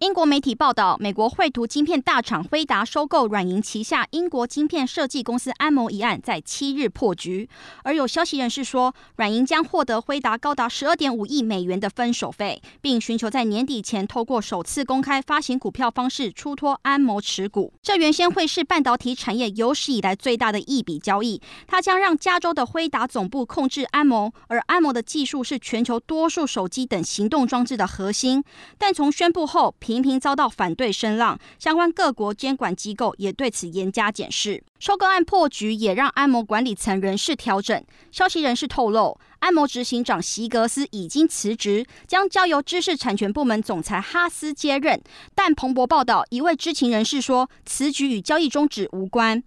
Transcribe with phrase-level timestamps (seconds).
[0.00, 7.48] 英国媒体报道，美国绘图晶片大厂辉达收购软银旗下英国晶片设计公司安谋一案在七日破局。
[7.82, 17.72] 而有消息人士说，软银将获得辉达高达十二点五亿美元的分手费，并寻求在年底前透过首次公开发行股票方式出脱安谋持股。
[17.80, 21.40] 这原先会是半导体产业有史以来最大的一笔交易。
[21.66, 28.44] 它将让加州的辉达总部控制安谋，而安谋的技术是全球多数手机等行动装置的核心。
[28.76, 34.60] 但从宣布后，频频遭到反对声浪，相关各国监管机构也对此严加检视。
[34.80, 37.84] 收购案破局也让安摩管理层人事调整。
[38.10, 45.00] 消息人士透露，安摩执行长席格斯已经辞职，将交由知识产权部门总裁哈斯接任。
[45.36, 49.40] 但彭博报道，一位知情人士说，此举与交易终止无关。